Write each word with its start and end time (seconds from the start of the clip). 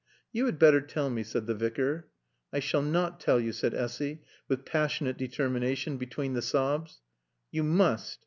"You 0.33 0.47
had 0.47 0.57
better 0.57 0.81
tell 0.81 1.11
me," 1.11 1.21
said 1.21 1.45
the 1.45 1.53
Vicar. 1.53 2.07
"I 2.51 2.59
s'all 2.59 2.81
nat 2.81 3.19
tall 3.19 3.39
yo'," 3.39 3.51
said 3.51 3.75
Essy, 3.75 4.23
with 4.47 4.65
passionate 4.65 5.15
determination, 5.15 5.97
between 5.97 6.33
the 6.33 6.41
sobs. 6.41 7.01
"You 7.51 7.61
must." 7.61 8.17